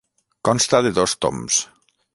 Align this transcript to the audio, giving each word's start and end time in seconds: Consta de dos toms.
Consta 0.47 0.81
de 0.87 0.93
dos 0.99 1.15
toms. 1.27 1.63